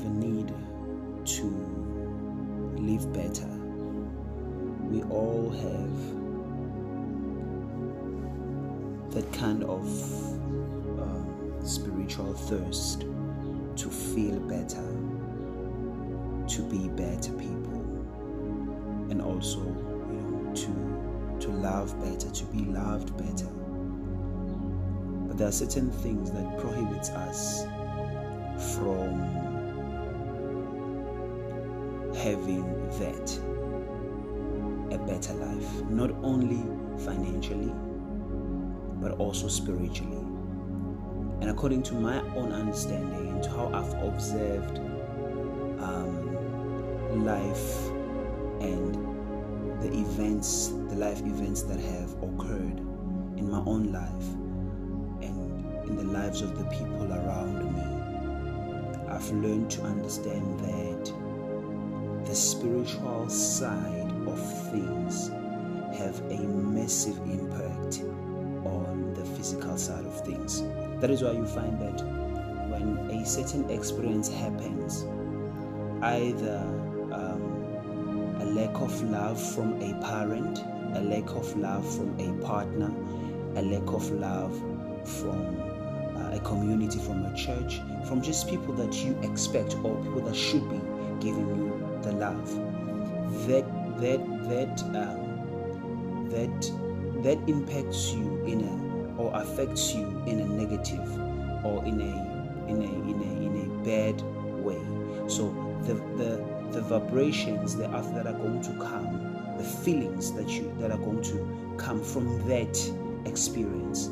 [0.00, 0.52] have a need
[1.24, 1.44] to
[2.76, 3.46] live better.
[4.88, 5.90] We all have
[9.12, 9.86] that kind of
[10.98, 13.04] uh, spiritual thirst
[13.76, 14.84] to feel better,
[16.48, 17.82] to be better people,
[19.10, 23.48] and also, you know, to to love better, to be loved better.
[25.26, 27.64] But there are certain things that prohibits us
[28.74, 29.49] from
[32.22, 32.64] having
[32.98, 33.38] that
[34.94, 36.62] a better life, not only
[37.04, 37.72] financially,
[39.00, 40.18] but also spiritually.
[41.40, 44.78] And according to my own understanding and to how I've observed
[45.80, 47.88] um, life
[48.60, 48.94] and
[49.80, 52.80] the events, the life events that have occurred
[53.38, 54.28] in my own life
[55.22, 61.12] and in the lives of the people around me, I've learned to understand that
[62.30, 65.30] the spiritual side of things
[65.98, 68.04] have a massive impact
[68.64, 70.62] on the physical side of things.
[71.00, 72.00] That is why you find that
[72.70, 75.06] when a certain experience happens,
[76.02, 76.58] either
[77.10, 80.60] um, a lack of love from a parent,
[80.94, 82.94] a lack of love from a partner,
[83.56, 84.56] a lack of love
[85.04, 85.60] from
[86.16, 90.36] uh, a community, from a church, from just people that you expect or people that
[90.36, 90.80] should be
[91.18, 92.48] giving you the love.
[93.46, 93.64] That
[94.00, 96.72] that that um, that
[97.22, 101.08] that impacts you in a or affects you in a negative
[101.64, 104.22] or in a in a in a in a bad
[104.64, 104.80] way.
[105.28, 105.50] So
[105.84, 110.72] the the the vibrations that are that are going to come, the feelings that you
[110.78, 112.76] that are going to come from that
[113.26, 114.10] experience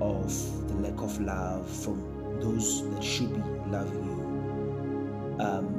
[0.00, 1.98] of the lack of love from
[2.40, 5.44] those that should be loving you.
[5.44, 5.77] Um,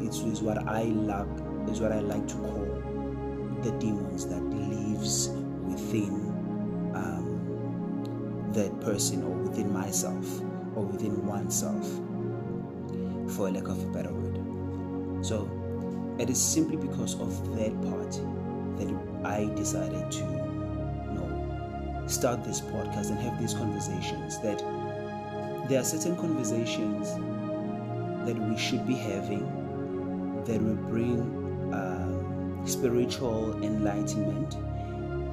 [0.00, 1.26] it's, it's what I like
[1.70, 2.82] is what I like to call
[3.62, 5.28] the demons that lives
[5.64, 6.12] within
[6.94, 10.40] um, that person or within myself
[10.74, 11.86] or within oneself,
[13.34, 15.24] for lack of a better word.
[15.24, 15.50] So
[16.18, 18.12] it is simply because of that part
[18.78, 24.58] that I decided to you know start this podcast and have these conversations that
[25.68, 27.10] there are certain conversations
[28.26, 29.46] that we should be having
[30.48, 31.20] that will bring
[31.72, 34.54] uh, spiritual enlightenment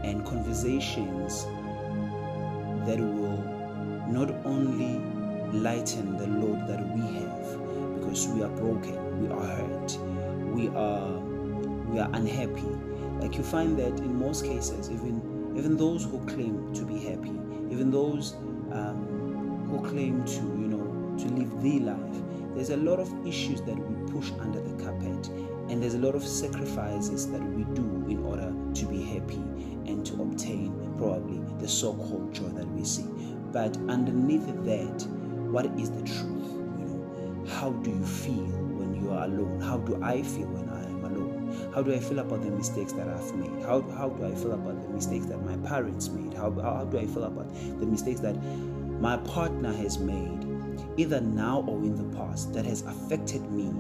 [0.04, 1.46] and conversations
[2.86, 3.42] that will
[4.08, 5.00] not only
[5.58, 9.98] lighten the load that we have because we are broken, we are hurt,
[10.54, 11.20] we are
[11.90, 12.70] we are unhappy.
[13.20, 17.34] Like you find that in most cases, even even those who claim to be happy,
[17.72, 18.34] even those
[18.72, 22.22] um, who claim to you know to live the life,
[22.56, 25.28] there's a lot of issues that we push under the carpet,
[25.70, 29.44] and there's a lot of sacrifices that we do in order to be happy
[29.86, 33.06] and to obtain probably the so-called joy that we see.
[33.52, 35.08] But underneath that,
[35.52, 36.52] what is the truth?
[36.80, 39.60] You know, how do you feel when you are alone?
[39.62, 41.72] How do I feel when I am alone?
[41.74, 43.64] How do I feel about the mistakes that I've made?
[43.64, 46.34] How, how do I feel about the mistakes that my parents made?
[46.34, 48.36] How, how, how do I feel about the mistakes that
[49.00, 50.55] my partner has made,
[50.98, 53.72] either now or in the past, that has affected me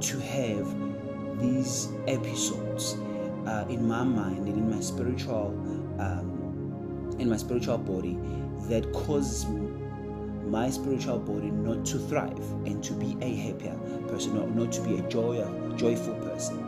[0.00, 2.96] to have these episodes
[3.46, 5.48] uh, in my mind and in my spiritual
[5.98, 8.18] um, in my spiritual body
[8.68, 9.46] that causes
[10.48, 13.76] my spiritual body not to thrive and to be a happier
[14.08, 15.36] person or not to be a joy,
[15.76, 16.58] joyful person.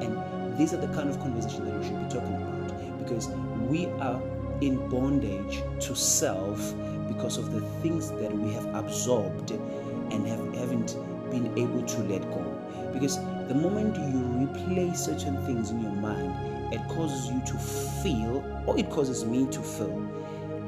[0.00, 3.28] And these are the kind of conversations that we should be talking about because
[3.68, 4.20] we are
[4.60, 6.58] in bondage to self
[7.08, 10.96] because of the things that we have absorbed and have, haven't
[11.30, 12.44] been able to let go.
[12.92, 16.34] Because the moment you replace certain things in your mind,
[16.72, 17.58] it causes you to
[18.02, 20.06] feel, or it causes me to feel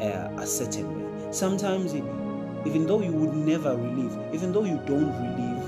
[0.01, 1.33] uh, a certain way.
[1.33, 2.05] Sometimes, it,
[2.67, 5.67] even though you would never relive, even though you don't relive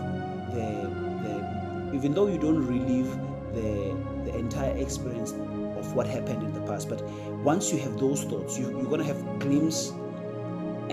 [0.55, 0.91] the,
[1.23, 3.09] the even though you don't relive
[3.55, 5.33] the the entire experience
[5.79, 7.03] of what happened in the past, but
[7.45, 9.93] once you have those thoughts, you, you're gonna have glimpse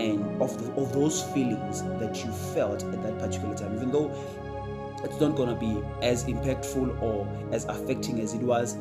[0.00, 4.10] and of the, of those feelings that you felt at that particular time, even though
[5.04, 8.76] it's not gonna be as impactful or as affecting as it was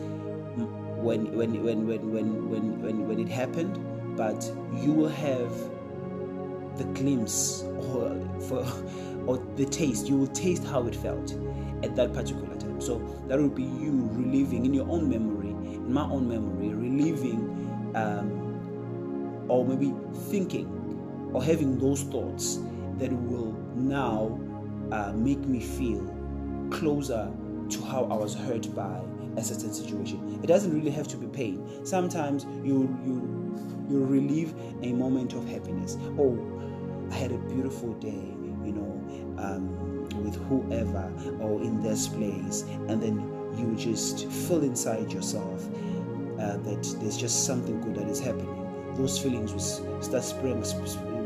[1.02, 3.80] when when when when when when when, when it happened
[4.18, 5.52] but you will have
[6.78, 8.66] the glimpse or for
[9.28, 11.34] or the taste you will taste how it felt
[11.84, 12.82] at that particular time.
[12.82, 17.94] So that will be you reliving in your own memory in my own memory reliving
[17.96, 19.94] um, or maybe
[20.30, 20.79] thinking
[21.34, 22.60] or having those thoughts
[22.98, 24.40] that will now
[24.92, 26.06] uh, make me feel
[26.72, 27.32] closer
[27.70, 29.02] to how I was hurt by
[29.38, 30.40] a certain situation.
[30.44, 31.86] It doesn't really have to be pain.
[31.86, 33.40] Sometimes you you
[33.90, 35.98] you relieve a moment of happiness.
[36.18, 36.38] Oh,
[37.12, 41.12] I had a beautiful day, you know, um, with whoever
[41.42, 43.18] or in this place, and then
[43.58, 45.68] you just feel inside yourself
[46.40, 48.94] uh, that there's just something good that is happening.
[48.96, 50.64] Those feelings will start spring,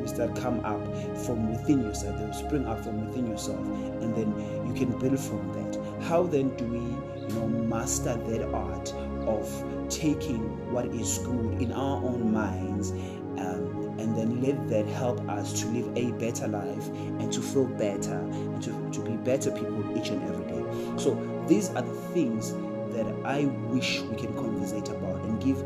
[0.08, 0.82] start come up
[1.26, 2.18] from within yourself.
[2.18, 6.04] They will spring up from within yourself, and then you can build from that.
[6.04, 8.94] How then do we, you know, master that art
[9.28, 12.92] of taking what is good in our own minds?
[12.92, 17.66] Um, and then let that help us to live a better life and to feel
[17.66, 20.98] better and to, to be better people each and every day.
[20.98, 21.16] So
[21.48, 22.54] these are the things
[22.94, 25.58] that I wish we can conversate about and give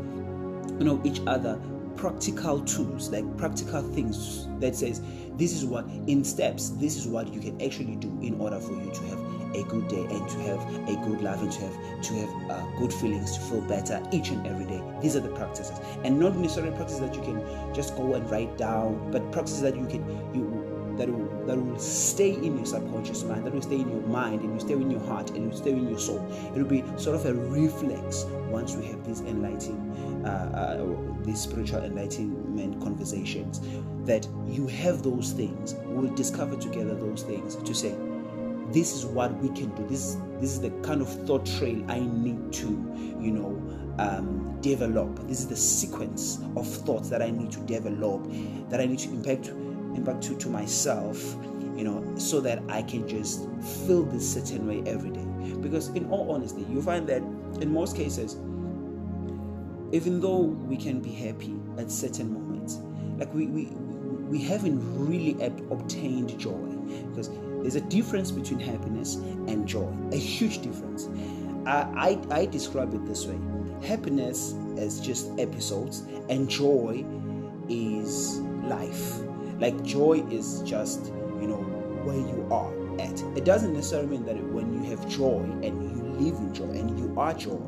[0.78, 1.58] you know each other
[1.98, 5.02] practical tools like practical things that says
[5.36, 8.72] this is what in steps this is what you can actually do in order for
[8.72, 9.18] you to have
[9.54, 12.78] a good day and to have a good life and to have to have uh,
[12.78, 14.82] good feelings to feel better each and every day.
[15.00, 15.78] These are the practices.
[16.04, 19.76] And not necessarily practices that you can just go and write down but practices that
[19.76, 20.04] you can
[20.34, 20.67] you
[20.98, 24.42] that will, that will stay in your subconscious mind, that will stay in your mind,
[24.42, 26.24] and will stay in your heart, and will stay in your soul.
[26.54, 31.40] It will be sort of a reflex once we have these enlightening, uh, uh, these
[31.40, 33.60] spiritual enlightenment conversations,
[34.04, 35.74] that you have those things.
[35.86, 37.94] We'll discover together those things to say,
[38.70, 39.86] this is what we can do.
[39.86, 42.68] This this is the kind of thought trail I need to,
[43.18, 43.60] you know,
[43.98, 45.26] um, develop.
[45.26, 48.30] This is the sequence of thoughts that I need to develop,
[48.68, 49.50] that I need to impact
[49.98, 51.36] impact to, to myself,
[51.76, 53.48] you know, so that I can just
[53.86, 55.24] feel this certain way every day.
[55.60, 57.22] Because in all honesty, you find that
[57.60, 58.34] in most cases,
[59.92, 62.78] even though we can be happy at certain moments,
[63.18, 63.64] like we we,
[64.28, 65.32] we haven't really
[65.70, 66.52] obtained joy
[67.08, 67.30] because
[67.62, 71.08] there's a difference between happiness and joy, a huge difference.
[71.66, 73.38] I, I, I describe it this way
[73.82, 77.04] happiness is just episodes, and joy
[77.68, 79.20] is life.
[79.58, 81.06] Like joy is just,
[81.40, 81.58] you know,
[82.04, 83.20] where you are at.
[83.36, 86.98] It doesn't necessarily mean that when you have joy and you live in joy and
[86.98, 87.60] you are joy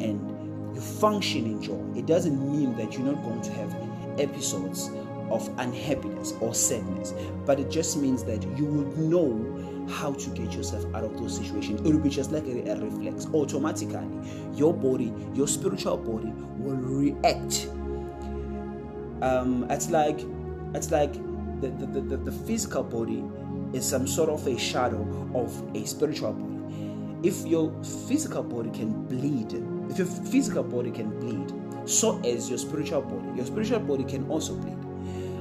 [0.00, 3.74] and you function in joy, it doesn't mean that you're not going to have
[4.18, 4.90] episodes
[5.30, 7.12] of unhappiness or sadness,
[7.44, 11.36] but it just means that you would know how to get yourself out of those
[11.36, 11.80] situations.
[11.80, 13.26] It will be just like a, a reflex.
[13.32, 14.06] Automatically,
[14.54, 17.68] your body, your spiritual body, will react.
[19.22, 20.20] Um, it's like
[20.74, 21.12] it's like
[21.60, 23.24] the, the, the, the physical body
[23.72, 25.00] is some sort of a shadow
[25.34, 27.28] of a spiritual body.
[27.28, 27.72] If your
[28.08, 29.52] physical body can bleed,
[29.90, 31.52] if your physical body can bleed,
[31.86, 33.36] so as your spiritual body.
[33.36, 34.76] Your spiritual body can also bleed,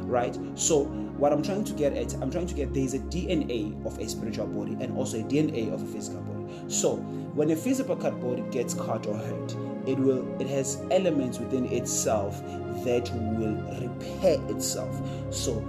[0.04, 0.38] right?
[0.54, 0.84] So,
[1.18, 3.98] what I'm trying to get at, I'm trying to get there is a DNA of
[4.00, 6.64] a spiritual body and also a DNA of a physical body.
[6.68, 9.56] So, when a physical body gets cut or hurt,
[9.88, 12.42] it will it has elements within itself
[12.84, 15.00] that will repair itself.
[15.32, 15.64] So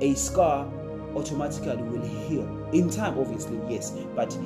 [0.00, 0.70] a scar
[1.14, 4.36] automatically will heal in time, obviously, yes, but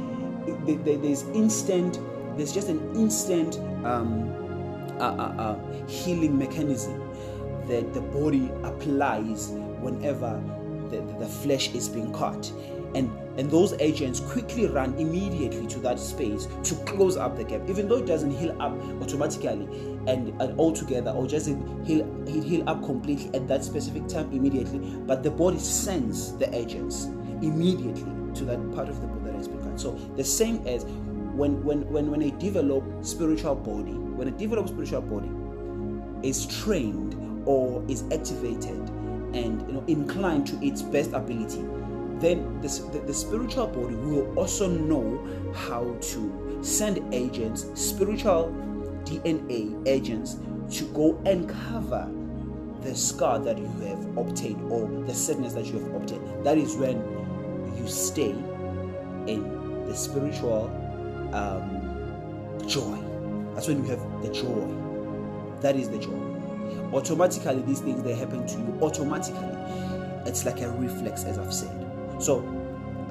[0.66, 1.98] there's instant,
[2.36, 4.32] there's just an instant um,
[4.98, 7.00] uh, uh, uh, healing mechanism
[7.68, 10.42] that the body applies whenever
[10.90, 12.52] the, the flesh is being cut
[12.96, 17.60] and and those agents quickly run immediately to that space to close up the gap.
[17.68, 18.72] Even though it doesn't heal up
[19.02, 19.68] automatically
[20.06, 21.60] and, and altogether or just heal
[22.26, 27.04] it heal up completely at that specific time immediately but the body sends the agents
[27.42, 29.78] immediately to that part of the body that has been cut.
[29.78, 34.70] So the same as when when when when a developed spiritual body when a developed
[34.70, 35.30] spiritual body
[36.26, 37.14] is trained
[37.46, 38.80] or is activated
[39.34, 41.60] and you know inclined to its best ability
[42.20, 48.54] then the, the, the, spiritual body will also know how to send agents, spiritual
[49.04, 50.36] DNA agents,
[50.70, 52.10] to go and cover
[52.80, 56.44] the scar that you have obtained or the sadness that you have obtained.
[56.44, 56.96] That is when
[57.76, 58.30] you stay
[59.26, 60.70] in the spiritual
[61.32, 62.98] um, joy.
[63.54, 64.68] That's when you have the joy.
[65.60, 66.12] That is the joy.
[66.92, 69.48] Automatically, these things they happen to you automatically.
[70.26, 71.85] It's like a reflex, as I've said.
[72.18, 72.44] So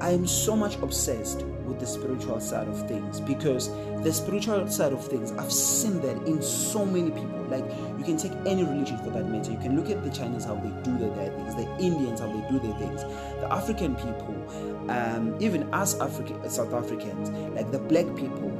[0.00, 3.70] I am so much obsessed with the spiritual side of things because
[4.02, 7.44] the spiritual side of things, I've seen that in so many people.
[7.48, 7.64] Like,
[7.98, 9.52] you can take any religion for that matter.
[9.52, 12.26] You can look at the Chinese, how they do their, their things, the Indians, how
[12.26, 13.02] they do their things,
[13.40, 18.50] the African people, um, even us African, South Africans, like the black people,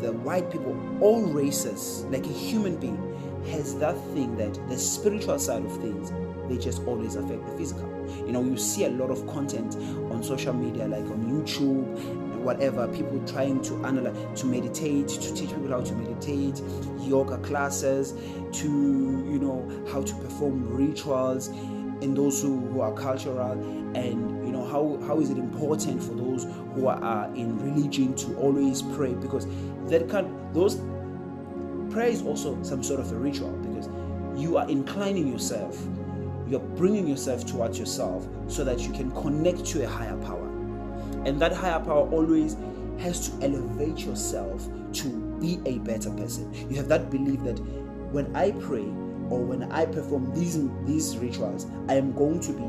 [0.00, 3.10] the white people, all races, like a human being,
[3.50, 6.12] has that thing that the spiritual side of things
[6.48, 7.88] they just always affect the physical.
[8.26, 9.76] You know, you see a lot of content
[10.12, 11.84] on social media, like on YouTube,
[12.38, 16.60] whatever, people trying to analyze, to meditate, to teach people how to meditate,
[17.00, 18.12] yoga classes,
[18.52, 21.48] to, you know, how to perform rituals
[22.02, 23.52] and those who, who are cultural
[23.96, 28.36] and you know how, how is it important for those who are in religion to
[28.36, 29.46] always pray because
[29.88, 30.80] that can those
[31.90, 33.88] prayer is also some sort of a ritual because
[34.36, 35.80] you are inclining yourself
[36.48, 40.46] you're bringing yourself towards yourself so that you can connect to a higher power.
[41.24, 42.56] And that higher power always
[42.98, 45.08] has to elevate yourself to
[45.40, 46.52] be a better person.
[46.70, 47.58] You have that belief that
[48.12, 48.86] when i pray
[49.30, 52.62] or when I perform these these rituals, I am going to be,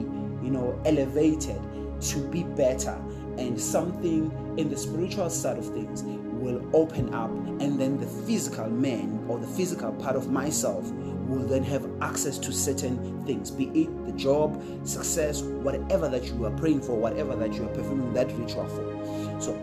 [0.46, 1.60] you know, elevated
[2.02, 2.98] to be better.
[3.38, 7.30] And something in the spiritual side of things will open up.
[7.30, 10.90] And then the physical man or the physical part of myself
[11.28, 16.46] will then have access to certain things be it the job success whatever that you
[16.46, 19.54] are praying for whatever that you are performing that ritual for so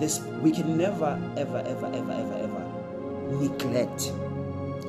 [0.00, 2.70] this we can never ever ever ever ever ever
[3.40, 4.12] neglect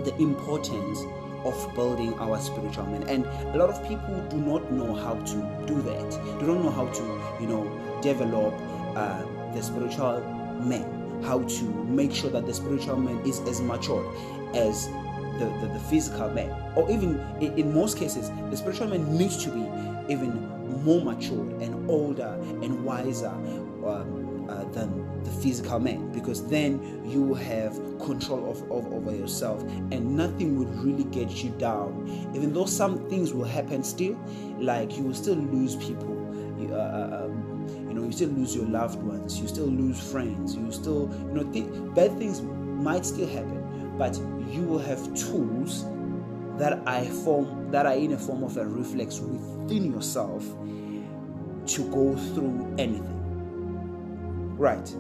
[0.06, 1.00] the importance
[1.44, 3.04] of building our spiritual man.
[3.04, 6.12] And a lot of people do not know how to do that.
[6.40, 7.04] They don't know how to,
[7.42, 8.54] you know, develop
[8.96, 9.24] uh,
[9.54, 10.22] the spiritual
[10.64, 14.06] man, how to make sure that the spiritual man is as matured
[14.56, 14.88] as
[15.42, 16.50] the, the, the physical man.
[16.76, 20.32] Or even in, in most cases, the spiritual man needs to be even
[20.84, 23.30] more mature and older and wiser.
[23.86, 29.16] Um, uh, than the physical man because then you will have control of, of over
[29.16, 32.06] yourself and nothing will really get you down
[32.36, 34.18] even though some things will happen still
[34.60, 36.18] like you will still lose people
[36.60, 40.12] you, uh, uh, um, you know you still lose your loved ones you still lose
[40.12, 43.71] friends you still you know th- bad things might still happen
[44.02, 44.18] but
[44.50, 45.86] you will have tools
[46.58, 50.44] that are form that are in a form of a reflex within yourself
[51.68, 53.22] to go through anything
[54.58, 54.96] Right.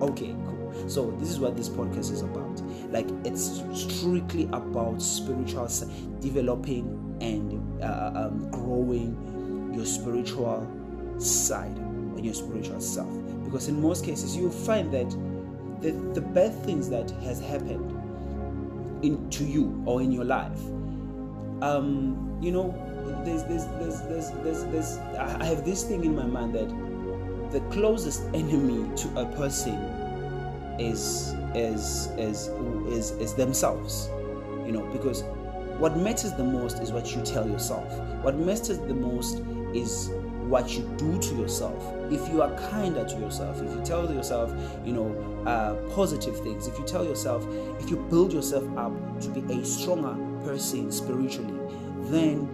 [0.00, 0.88] Okay, cool.
[0.88, 2.62] So this is what this podcast is about.
[2.90, 5.68] Like it's strictly about spiritual
[6.20, 10.66] developing and uh, um, growing your spiritual
[11.18, 13.12] side and your spiritual self.
[13.44, 15.10] Because in most cases, you'll find that
[15.82, 18.11] the, the bad things that has happened
[19.02, 20.60] in to you or in your life,
[21.62, 22.74] um, you know,
[23.24, 26.68] there's, there's, there's, there's, there's, there's, I have this thing in my mind that
[27.52, 29.74] the closest enemy to a person
[30.78, 32.48] is is is
[32.88, 34.08] is, is themselves
[34.64, 35.22] you know because
[35.82, 37.92] what matters the most is what you tell yourself.
[38.22, 39.42] What matters the most
[39.74, 40.10] is
[40.48, 42.12] what you do to yourself.
[42.12, 44.52] If you are kinder to yourself if you tell yourself
[44.84, 47.46] you know uh, positive things if you tell yourself
[47.80, 51.58] if you build yourself up to be a stronger person spiritually
[52.10, 52.48] then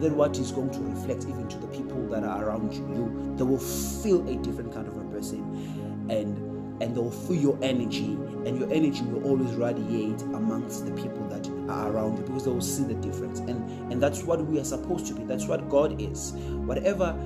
[0.00, 3.34] then what is going to reflect even to the people that are around you?
[3.36, 6.50] They will feel a different kind of a person and
[6.82, 8.16] and they'll feel your energy
[8.46, 12.50] and your energy will always radiate amongst the people that are around you because they
[12.50, 15.68] will see the difference and and that's what we are supposed to be that's what
[15.68, 16.32] god is
[16.64, 17.16] whatever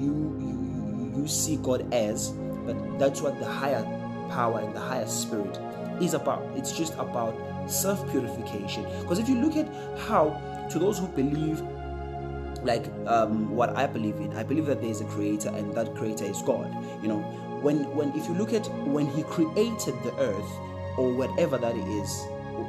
[0.00, 2.30] you you, you see god as
[2.66, 3.82] but that's what the higher
[4.30, 5.58] power and the higher spirit
[6.00, 7.34] is about it's just about
[7.70, 9.68] self purification because if you look at
[10.08, 10.30] how
[10.70, 11.62] to those who believe
[12.64, 14.34] like um, what I believe in.
[14.36, 16.72] I believe that there is a creator, and that creator is God.
[17.02, 20.52] You know, when when if you look at when He created the earth
[20.98, 22.26] or whatever that is,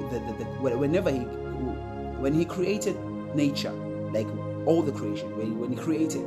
[0.10, 2.96] the, the, the, whenever He when He created
[3.36, 3.74] nature,
[4.14, 4.28] like
[4.66, 6.26] all the creation, when, when He created,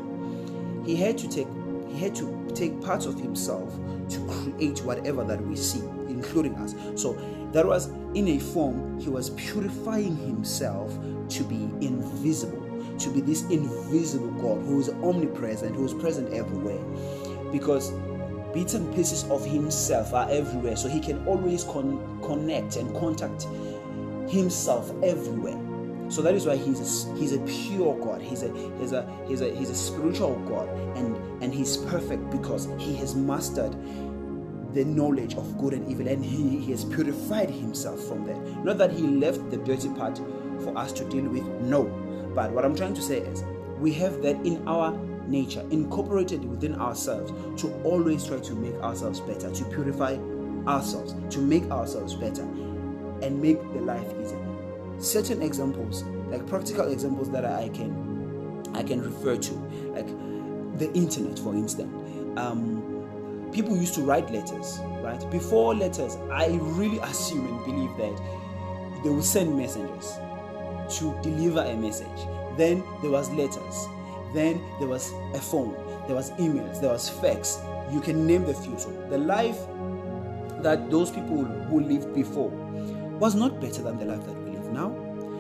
[0.85, 1.49] He had to take
[1.89, 3.75] He had to take parts of Himself
[4.11, 6.75] to create whatever that we see, including us.
[6.95, 7.15] So
[7.53, 10.93] that was in a form He was purifying Himself
[11.31, 12.67] to be invisible
[12.99, 16.83] to be this invisible God who is omnipresent, who is present everywhere.
[17.53, 17.93] Because
[18.59, 23.43] bits and pieces of Himself are everywhere, so He can always con- connect and contact
[24.31, 25.59] Himself everywhere.
[26.11, 28.21] So that is why He's a, He's a pure God.
[28.21, 32.69] He's a He's a He's a He's a spiritual God, and and He's perfect because
[32.79, 33.75] He has mastered
[34.75, 38.77] the knowledge of good and evil and he, he has purified himself from that not
[38.77, 40.19] that he left the dirty part
[40.63, 41.85] for us to deal with no
[42.35, 43.43] but what I'm trying to say is,
[43.81, 44.93] we have that in our
[45.29, 50.17] nature, incorporated within ourselves, to always try to make ourselves better, to purify
[50.67, 52.43] ourselves, to make ourselves better,
[53.23, 54.45] and make the life easier.
[54.99, 58.07] Certain examples, like practical examples that I can
[58.75, 59.55] I can refer to,
[59.95, 60.09] like
[60.79, 61.93] the internet, for instance.
[62.39, 65.31] Um, people used to write letters, right?
[65.31, 70.19] Before letters, I really assume and believe that they would send messengers
[70.99, 72.07] to deliver a message.
[72.57, 73.89] Then there was letters.
[74.35, 75.75] Then there was a phone.
[76.07, 76.81] There was emails.
[76.81, 77.59] There was fax.
[77.93, 78.55] You can name the.
[78.55, 79.59] So the life
[80.63, 82.51] that those people who lived before
[83.19, 84.89] was not better than the life that we live now.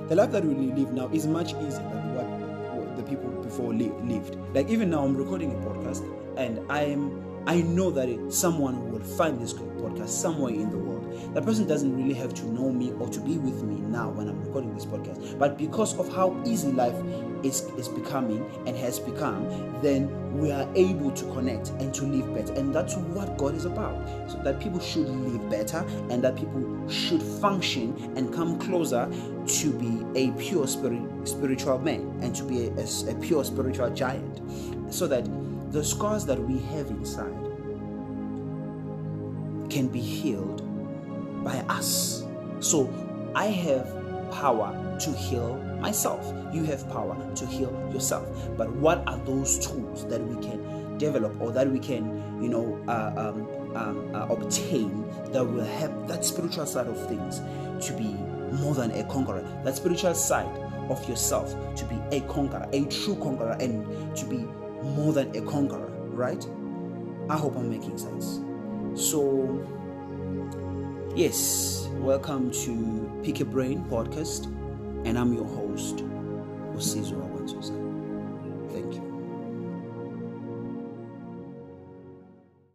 [0.08, 2.26] The life that we live now is much easier than what,
[2.76, 4.36] what the people before li- lived.
[4.54, 6.02] Like even now, I'm recording a podcast,
[6.36, 10.76] and I am I know that it, someone will find this podcast somewhere in the
[10.76, 10.97] world.
[11.34, 14.28] That person doesn't really have to know me or to be with me now when
[14.28, 15.38] I'm recording this podcast.
[15.38, 16.94] But because of how easy life
[17.42, 19.48] is, is becoming and has become,
[19.82, 22.52] then we are able to connect and to live better.
[22.54, 23.94] And that's what God is about.
[24.30, 29.10] So that people should live better and that people should function and come closer
[29.46, 33.90] to be a pure spirit, spiritual man and to be a, a, a pure spiritual
[33.90, 34.40] giant.
[34.92, 35.28] So that
[35.72, 37.34] the scars that we have inside
[39.70, 40.62] can be healed
[41.42, 42.24] by us.
[42.60, 42.92] So
[43.34, 43.86] I have
[44.30, 46.34] power to heal myself.
[46.52, 48.26] You have power to heal yourself.
[48.56, 52.82] But what are those tools that we can develop or that we can, you know,
[52.88, 57.40] uh, um, um, uh, obtain that will help that spiritual side of things
[57.86, 58.08] to be
[58.56, 59.42] more than a conqueror?
[59.64, 60.50] That spiritual side
[60.90, 64.38] of yourself to be a conqueror, a true conqueror, and to be
[64.82, 66.44] more than a conqueror, right?
[67.28, 68.40] I hope I'm making sense.
[68.94, 69.64] So,
[71.18, 74.44] yes, welcome to Pick a Brain podcast,
[75.04, 75.96] and I'm your host,
[76.76, 77.77] Osizo Awanzuza.